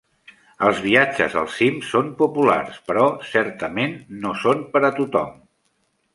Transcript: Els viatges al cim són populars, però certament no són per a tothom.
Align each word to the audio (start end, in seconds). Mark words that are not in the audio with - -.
Els 0.69 0.79
viatges 0.85 1.35
al 1.41 1.49
cim 1.55 1.77
són 1.89 2.09
populars, 2.21 2.81
però 2.89 3.05
certament 3.35 3.95
no 4.25 4.35
són 4.47 4.67
per 4.73 4.85
a 4.91 4.93
tothom. 4.99 5.39